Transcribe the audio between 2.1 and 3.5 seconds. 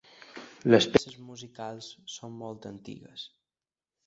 són molt antigues.